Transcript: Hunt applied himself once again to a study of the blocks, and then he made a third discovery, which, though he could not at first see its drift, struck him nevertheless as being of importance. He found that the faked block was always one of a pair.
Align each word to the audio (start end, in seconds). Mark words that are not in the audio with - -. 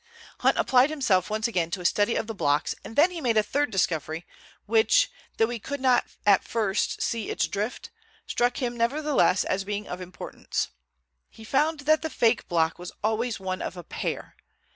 Hunt 0.39 0.57
applied 0.57 0.89
himself 0.89 1.29
once 1.29 1.47
again 1.47 1.69
to 1.69 1.79
a 1.79 1.85
study 1.85 2.15
of 2.15 2.25
the 2.25 2.33
blocks, 2.33 2.73
and 2.83 2.95
then 2.95 3.11
he 3.11 3.21
made 3.21 3.37
a 3.37 3.43
third 3.43 3.69
discovery, 3.69 4.25
which, 4.65 5.11
though 5.37 5.49
he 5.49 5.59
could 5.59 5.79
not 5.79 6.05
at 6.25 6.43
first 6.43 7.03
see 7.03 7.29
its 7.29 7.45
drift, 7.47 7.91
struck 8.25 8.57
him 8.57 8.75
nevertheless 8.75 9.43
as 9.43 9.63
being 9.63 9.87
of 9.87 10.01
importance. 10.01 10.69
He 11.29 11.43
found 11.43 11.81
that 11.81 12.01
the 12.01 12.09
faked 12.09 12.47
block 12.49 12.79
was 12.79 12.91
always 13.03 13.39
one 13.39 13.61
of 13.61 13.77
a 13.77 13.83
pair. 13.83 14.35